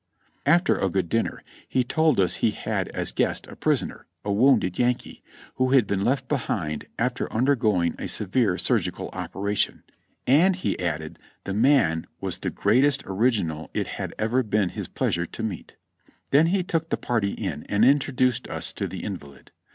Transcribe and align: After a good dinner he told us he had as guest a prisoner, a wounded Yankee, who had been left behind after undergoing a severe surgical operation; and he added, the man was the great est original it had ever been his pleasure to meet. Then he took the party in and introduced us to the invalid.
After 0.47 0.75
a 0.79 0.89
good 0.89 1.09
dinner 1.09 1.43
he 1.69 1.83
told 1.83 2.19
us 2.19 2.37
he 2.37 2.49
had 2.49 2.87
as 2.87 3.11
guest 3.11 3.45
a 3.45 3.55
prisoner, 3.55 4.07
a 4.25 4.31
wounded 4.33 4.79
Yankee, 4.79 5.21
who 5.57 5.73
had 5.73 5.85
been 5.85 6.03
left 6.03 6.27
behind 6.27 6.85
after 6.97 7.31
undergoing 7.31 7.93
a 7.99 8.07
severe 8.07 8.57
surgical 8.57 9.09
operation; 9.09 9.83
and 10.25 10.55
he 10.55 10.79
added, 10.79 11.19
the 11.43 11.53
man 11.53 12.07
was 12.19 12.39
the 12.39 12.49
great 12.49 12.83
est 12.83 13.03
original 13.07 13.69
it 13.75 13.85
had 13.85 14.15
ever 14.17 14.41
been 14.41 14.69
his 14.69 14.87
pleasure 14.87 15.27
to 15.27 15.43
meet. 15.43 15.75
Then 16.31 16.47
he 16.47 16.63
took 16.63 16.89
the 16.89 16.97
party 16.97 17.33
in 17.33 17.61
and 17.65 17.85
introduced 17.85 18.47
us 18.47 18.73
to 18.73 18.87
the 18.87 19.03
invalid. 19.03 19.51